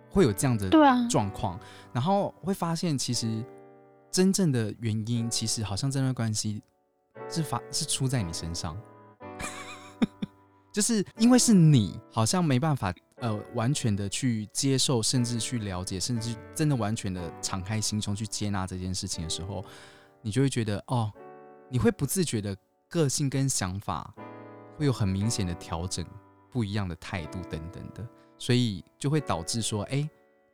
[0.09, 1.61] 会有这样的对啊，状况？
[1.92, 3.44] 然后会发现，其实
[4.11, 6.62] 真正的原因，其实好像这段关系
[7.29, 8.77] 是发是出在你身上，
[10.73, 19.64] 就是因为是你，好像没办法呃完全的去接受，甚至去了解，甚至真的完全的敞开心胸去接纳这件事情的时候，
[20.23, 21.12] 你就会觉得哦，
[21.68, 22.57] 你会不自觉的
[22.88, 24.12] 个性跟想法
[24.77, 26.05] 会有很明显的调整，
[26.51, 28.07] 不一样的态度等等的，
[28.38, 30.09] 所以就会导致说，哎、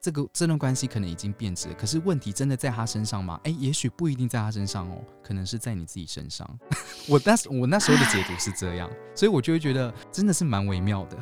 [0.06, 3.40] 这个这段关系可能已经变质，可是问题真的在他身上吗？
[3.42, 6.48] 哎、也许不一定在他身上哦，可能是在你自己身上。
[7.10, 11.16] 我那时我那时候的解读是这样，所以我就会觉得真的是蛮微妙的。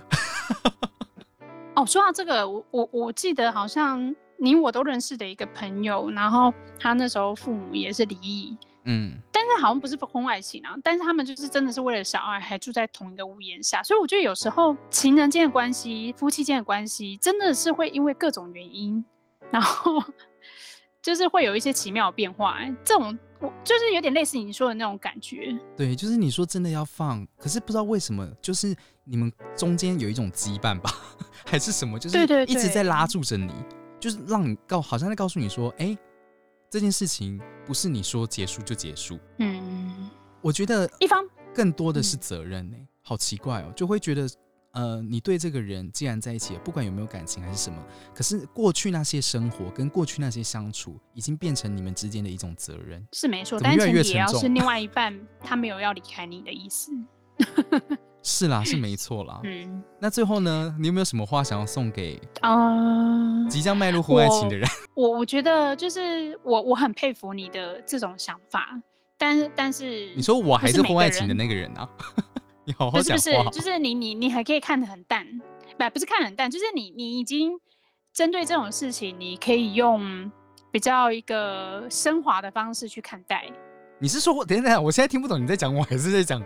[1.76, 19.04] 哦，说到这个，我我我记得好像你我都认识的一个朋友，然后他那时候父母也是离异，嗯，但是好像不是婚外情啊，但是他们就是真的是为了小孩还住在同一个屋檐下，所以我觉得有时候情人间的关系、夫妻间的关系，真的是会因为各种原因，
[19.50, 20.02] 然后
[21.02, 22.74] 就是会有一些奇妙的变化、欸。
[22.84, 25.58] 这种我就是有点类似你说的那种感觉。
[25.76, 30.90] 对，就是你说真的要放，可是不知道为什么，就是你们中间有一种羁绊吧，
[31.44, 33.52] 还是什么，就是对对一直在拉住着你，
[34.00, 35.96] 就是让你告，好像在告诉你说，哎、
[36.74, 39.16] 这件事情不是你说结束就结束。
[39.38, 40.10] 嗯，
[40.40, 44.28] 我觉得一方更多的是嗯责任呢、好奇怪哦，就会觉得，
[44.72, 47.80] 呃，你对这个人既然在一起了，不管有没有感情还是什么，
[48.12, 53.06] 可是过去那些生活跟过去那些相处，已经变成你们之间的一种责任。
[53.12, 56.90] 是没错，但是前提也要是另外一半他没有要离开你的意思。
[58.22, 59.40] 是啦，是没错啦。
[59.44, 64.68] 嗯，那最后呢，你有没有什么话想要送给啊、即将迈入婚外情的人？
[64.94, 68.80] 我我觉得就是我我很佩服你的这种想法，
[69.18, 71.88] 但是但是你说我还是婚外情的那个人啊？
[72.64, 75.26] 你好好不是不是。，就是你你你还可以看得很淡，
[75.76, 77.52] 不不是看得很淡，就是你你已经
[78.14, 80.30] 针对这种事情，你可以用
[80.70, 83.44] 比较一个升华的方式去看待。
[83.98, 86.42] 你是说我等一下等我现在听不懂你在讲我还是在讲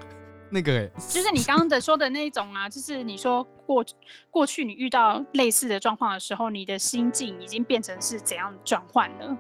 [0.51, 0.91] 那个、欸？
[1.09, 3.85] 就是你刚刚的说的那种啊，就是你说过
[4.31, 9.37] 过去你遇到类似的状况的时候，你的心境已经变成是怎样转换了？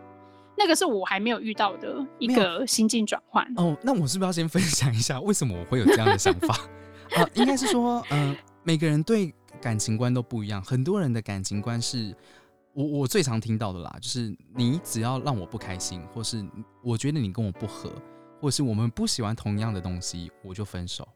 [0.56, 3.46] 那个是我还没有遇到的一个心境转换。
[3.56, 6.54] 哦，那我是不是要先分享一下为什么我会有这样的想法？
[7.16, 10.62] 啊、应该是说，嗯、每个人对感情观都不一样。
[10.62, 12.14] 很多人的感情观是
[12.74, 16.44] 我我最常听到的啦，就是你只要让我不开心，或是
[16.82, 17.90] 我觉得你跟我不合，
[18.40, 21.06] 或是我们不喜欢同样的东西，我就分手。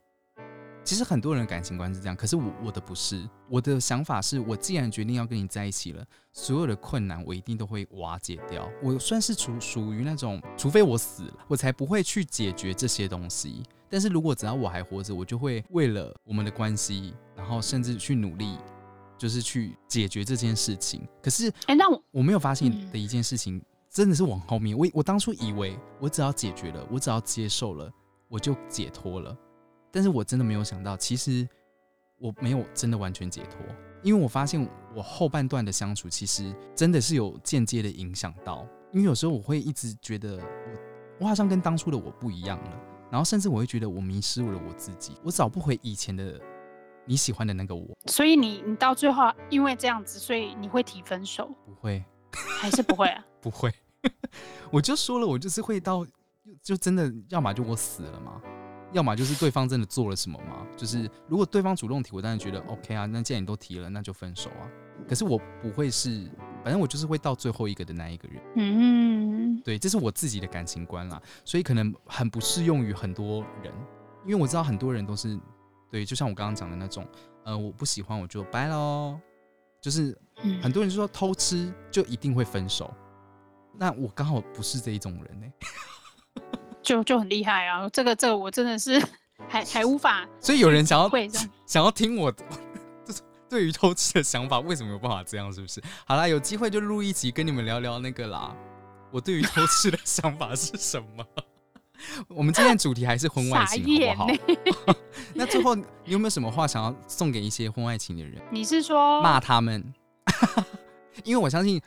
[0.84, 8.68] 其实很多人感情观是这样，可是我我的不是，我的想法是我既然决定要跟你在一起了，所有的困难我一定都会瓦解掉。
[8.82, 13.62] 我算是属属于那种，除非我死了，我才不会去解决这些东西。
[13.88, 18.58] 但是如果只要我还活着，我就会为了我们的关系，然后甚至去努力，
[19.16, 21.06] 就是去解决这件事情。
[21.22, 24.76] 可是哎、那我我没有发现嗯的一件事情，真的是往后面。
[24.76, 27.92] 我我当初以为我只要解决了，我只要接受了，
[28.26, 29.36] 我就解脱了。
[29.90, 31.46] 但是我真的没有想到，其实
[32.18, 33.60] 我没有真的完全解脱，
[34.02, 38.66] 因为我发现我后半段的相处，其实真的是有间接的影响到。
[38.92, 46.40] 因为有时候我会一直觉得我我好像跟当初的我不一样了，然后甚至我会觉得我迷失了我自己，我找不回以前的
[47.04, 47.86] 你喜欢的那个我。
[48.06, 52.02] 所以你你到最后因为这样子，所以你会提分手不会，
[52.58, 53.22] 还是不会啊？
[53.42, 53.72] 不会，
[54.72, 56.04] 我就说了，我就是会到，
[56.62, 58.40] 就真的要么就我死了嘛，
[58.90, 60.66] 要么就是对方真的做了什么嘛。
[60.76, 64.64] 就是如果对方主动提，我当然觉得 OK 啊，那既然你都提了，那就分手啊。
[65.06, 66.26] 可是我不会是，
[66.64, 68.42] 反正我就是会到最后一个的那一个人。
[68.56, 73.72] 嗯，对，这是我自己的感情观啦，所以可能很不适用于很多人，
[74.24, 75.38] 因为我知道很多人都是，
[75.90, 77.06] 对，就像我刚刚讲的那种，
[77.44, 79.18] 呃，我不喜欢我就掰喽，
[79.82, 82.92] 就是嗯很多人就说偷吃就一定会分手，
[83.78, 85.46] 那我刚好不是这一种人呢、
[86.82, 87.88] 就就很厉害啊！
[87.90, 89.00] 这个这个我真的是
[89.48, 91.10] 还还无法所以有人想要。
[91.66, 95.50] 想要听我就是对于偷吃的想法，为什么有办法这样？
[95.52, 95.82] 是不是？
[96.06, 98.54] 好啦，有机会就录一集跟你们聊聊那个啦，
[99.10, 101.26] 我对于偷吃的想法是什么？
[102.28, 104.32] 我们今天的主题还是婚外情，好不
[104.92, 104.94] 好？
[105.34, 108.42] 那最后你有没有什么话想要送给一些婚外情的人？
[108.50, 109.82] 你是说骂他们，
[111.24, 111.80] 因为我相信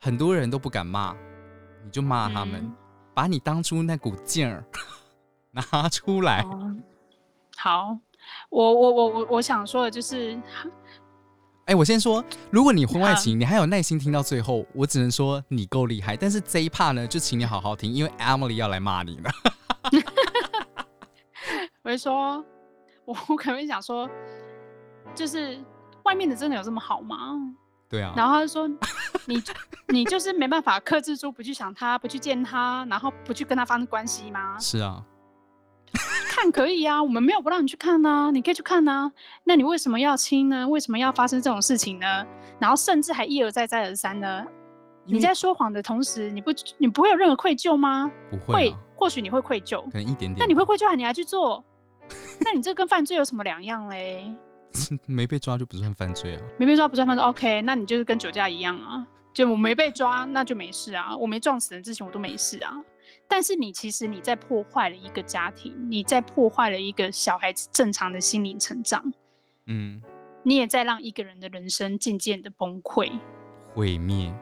[0.00, 1.14] 很多人都不敢骂，
[1.88, 2.76] 你就骂他们，嗯
[3.14, 4.62] 把你当初那股劲儿
[5.50, 6.42] 拿出来。
[6.42, 6.76] 哦
[7.56, 7.98] 好，
[8.50, 10.38] 我我我我我想说的就是，
[11.64, 16.14] 哎、我先说，如果你婚外情，你还有耐心听到最后，我只能说你够厉害。
[16.14, 19.30] 但是这一 part 呢，就请你好好听，因为 Emily 要来骂你了。
[21.82, 22.44] 我就说，
[23.06, 24.08] 我我可能会想说，
[25.14, 25.58] 就是
[26.04, 27.16] 外面的真的有这么好吗？
[27.88, 28.68] 对啊，然后他就说，
[29.28, 29.42] 你
[29.88, 34.58] 你就是没办法克制住不去想他，不去见他，然后不去跟他发生关系吗？
[34.58, 35.04] 是啊，
[36.30, 39.12] 看可以啊，我们没有不让你去看呐、你可以去看呐、
[39.44, 40.66] 那你为什么要亲呢？
[40.66, 42.26] 为什么要发生这种事情呢？
[42.58, 44.46] 然后甚至还一而再再而三呢？
[45.04, 48.10] 你在说谎的同时，你不你不会有任何愧疚吗？
[48.30, 50.36] 不会、啊，或许你会愧疚，可能一点点。
[50.38, 51.62] 那你会愧疚，你还去做？
[52.40, 54.34] 那你这跟犯罪有什么两样嘞？
[55.06, 56.42] 没被抓就不算犯罪啊？
[56.58, 59.06] 没被抓不算犯罪，OK，那你就是跟酒驾一样啊，
[59.38, 62.74] 就我没被抓，那就没事啊，我没撞死人之前我都没事啊。
[63.28, 69.00] 但是你其实你在破坏了一个家庭，你在破坏了一个小孩子正常的心灵成长，
[69.66, 70.02] 嗯，
[70.42, 73.16] 你也在让一个人的人生渐渐的崩溃，
[73.72, 74.34] 毁灭。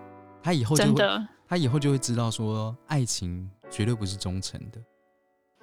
[0.43, 1.29] 他以后，真的。
[1.47, 4.81] 他以后就会知道说，爱情绝对不是忠诚的。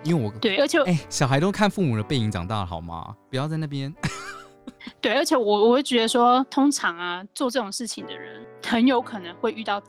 [0.04, 3.18] 因为我对，而且、哎、小孩都看父母的背影长大，好吗？
[3.32, 3.92] 不要在那边。
[5.02, 9.82] 对，而且我我会觉得说，通常啊，做这种事情的人很有可能会遇到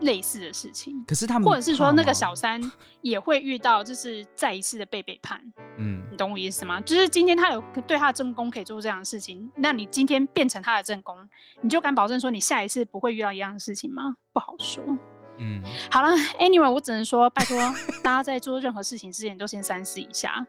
[0.00, 2.60] 类似的事情，可是他们或者是说那个小三
[3.02, 5.40] 也会遇到，就是再一次的被背叛。
[5.78, 6.80] 嗯你懂我意思吗？
[6.82, 11.16] 就是今天他有对他的正宫可以做这样的事情，那你今天变成他的正宫，
[11.60, 14.16] 你就敢保证说你下一次不会遇到一样的事情吗？
[14.32, 14.82] 不好说。
[15.38, 17.56] 嗯，好了，Anyway，我只能说，拜托
[18.04, 20.46] 大家在做任何事情之前都先三思一下，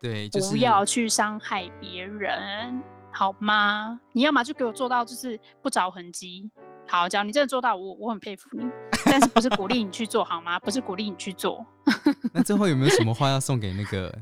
[0.00, 2.82] 对，就是不要去伤害别人，
[3.12, 4.00] 好吗？
[4.12, 6.50] 你要么就给我做到就是不着痕迹。
[6.88, 8.66] 好，只要你真的做到，我我很佩服你，
[9.06, 10.58] 但是不是鼓励你去做好吗？
[10.58, 11.64] 不是鼓励你去做，
[12.34, 14.12] 那最后有没有什么话要送给那个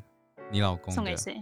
[0.51, 0.93] 你老公？
[0.93, 1.41] 送给谁？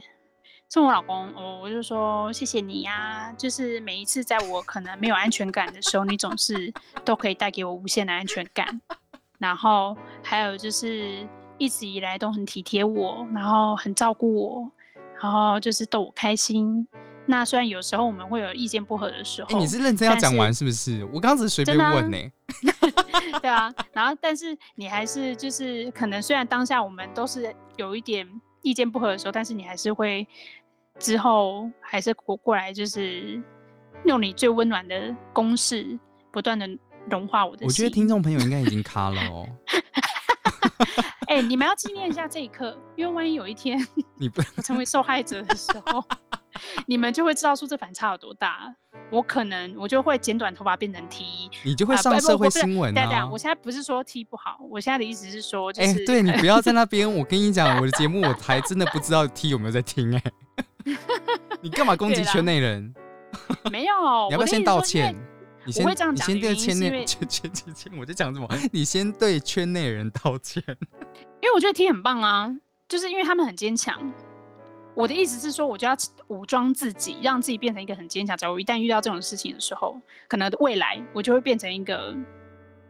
[0.68, 6.72] 送我老公，我我就说谢谢你呀、就是每一次在我可能没有安全感的时候，你总是
[7.04, 8.80] 都可以带给我无限的安全感。
[9.38, 11.26] 然后还有就是
[11.56, 14.70] 一直以来都很体贴我，然后很照顾我，
[15.20, 16.86] 然后就是逗我开心。
[17.28, 21.04] 那虽然有时候我们会有意见不合的时候，哎，你是认真要讲完是不是？
[21.12, 22.16] 我刚刚只是随便问呢。
[23.42, 28.26] 对啊，然后但是你还是就是可能虽然当下我们都是有一点
[28.62, 30.26] 意见不合的时候，但是你还是会
[30.98, 33.40] 之后还是过过来，就是
[34.06, 35.98] 用你最温暖的公式，
[36.32, 36.66] 不断的
[37.10, 37.66] 融化我的心。
[37.68, 39.46] 我觉得听众朋友应该已经卡了哦。
[41.28, 43.78] 哎、你们要纪念一下这一刻，因为万一有一天
[44.16, 46.02] 你不我成为受害者的时候，
[46.86, 48.74] 你们就会知道说这反差有多大。
[49.10, 53.38] 我可能我就会剪短头发变成 T，你就会上社会不不是新闻对对，啊我。
[53.38, 60.22] 现在不是说 T 不好，我现在的意思是说，就哎、是、对你不要在那边， 我跟你讲，我的节目我还真的不知道 T 有没有在听哎、
[61.62, 62.92] 你干嘛攻击圈内人？
[63.70, 63.94] 没有，
[64.28, 65.14] 你要不要先道歉？
[65.64, 68.48] 你先你先对圈内圈圈圈圈，我在讲什么？
[68.72, 70.62] 你先对圈内人道歉。
[71.40, 72.50] 因为我觉得 T 很棒啊，
[72.88, 74.12] 就是因为他们很坚强。
[74.98, 75.96] 我的意思是说，我就要
[76.26, 78.36] 武装自己，让自己变成一个很坚强。
[78.36, 79.96] 假如一旦遇到这种事情的时候，
[80.26, 82.12] 可能未来我就会变成一个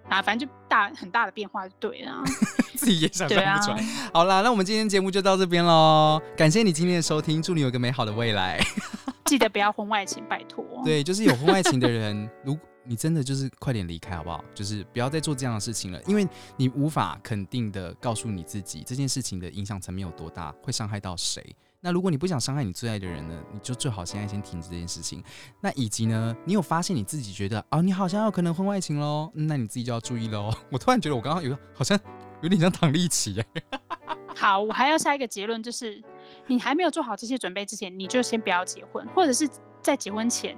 [0.08, 2.24] 啊，反正就大很大的变化就对了啊。
[2.76, 3.82] 自己也想象不出来。
[4.14, 8.58] 好啦，那我们今天节目就到这边喽，感谢你今天的收听，祝你有个美好的未来。
[9.26, 10.64] 记得不要婚外情，拜托。
[10.82, 14.42] 对，就是有婚外情的人，如果你真的就是快点离开好不好？
[14.54, 21.54] 就是不要再做这样的事情了，因为你无法肯定的告诉你自己这件事情的影响层面有多大，会伤害到谁。
[21.80, 25.22] 那如果你不想伤害你最爱的人呢，你就最好现在先停止这件事情。
[25.60, 30.52] 那以及呢，你有发现你自己觉得哦，你好像有可能婚外情喽，那你自己就要注意喽。
[30.72, 31.98] 我突然觉得我刚刚有好像
[32.42, 33.46] 有点像唐立奇耶。
[34.34, 36.02] 好，我还要下一个结论，就是
[36.48, 39.48] 你还没有做好这些准备之前，你就先不要结婚，或者是
[39.80, 40.56] 在结婚前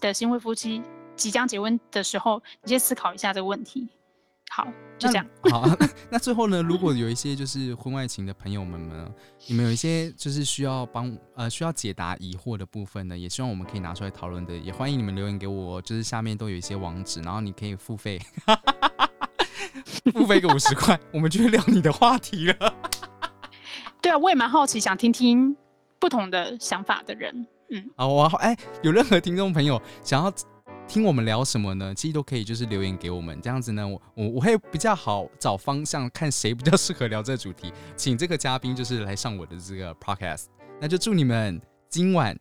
[0.00, 0.82] 的新婚夫妻
[1.14, 3.88] 即将结婚的时候，你先思考一下这个问题。
[4.50, 4.66] 好，
[4.98, 5.26] 就这样。
[5.50, 5.68] 好，
[6.10, 9.08] 那最后呢，如果有一些就是婚外情的朋友们呢，
[9.46, 18.18] 你们有一些就是需要帮呃需要解答疑惑的部分呢，也希望我们可以拿出来讨论的，也欢迎你们留言给我，就是下面都有一些网址，然后你可以付费，
[20.14, 22.74] 付费个五十块，我们就会聊你的话题了。
[24.00, 25.54] 对啊，我也蛮好奇，想听听
[25.98, 27.46] 不同的想法的人。
[27.70, 30.32] 嗯，好，我哎，有任何听众朋友想要
[30.88, 31.94] 听我们聊什么呢？
[31.94, 40.44] 其实都可以就是留言给我们，这样子呢，我我我会比较好找方向，看谁比较适合聊这个主题，请这个嘉宾就是来上我的这个 podcast。
[40.80, 42.38] 那就祝你们今晚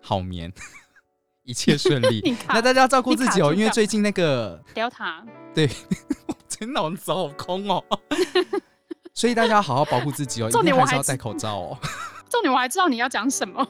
[0.00, 0.52] 好眠，
[1.44, 5.24] 一切顺利 那大家要照顾自己哦，因为最近那个 Delta，
[6.48, 7.84] 真 脑子好空哦，
[9.12, 11.78] 所以大家要好好保护自己哦，一定还是要戴口罩哦。
[12.30, 13.66] 重点我还知道你要讲什么。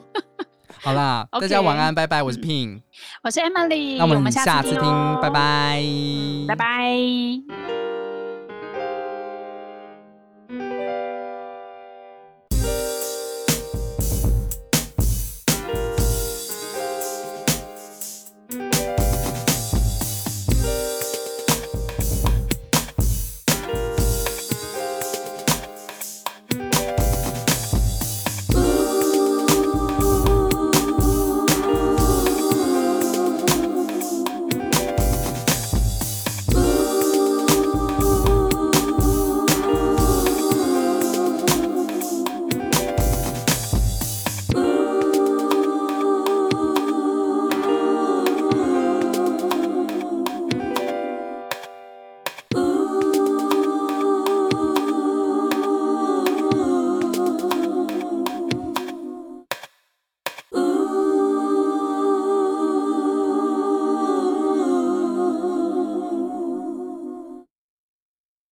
[0.82, 2.80] 好啦， 大家晚安，拜拜，我是嗯 Pin，
[3.22, 5.82] 我是 Emily，那我们下下次听哦，拜拜，
[6.48, 7.59] 拜拜。